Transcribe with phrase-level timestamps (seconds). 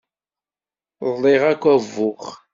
[1.13, 2.25] Ḍliɣ akk abux.